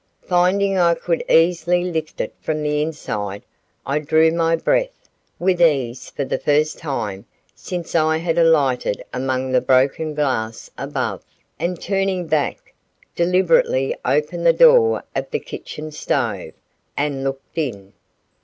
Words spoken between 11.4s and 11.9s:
and